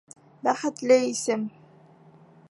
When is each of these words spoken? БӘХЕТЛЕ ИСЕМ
БӘХЕТЛЕ 0.45 0.97
ИСЕМ 1.13 1.41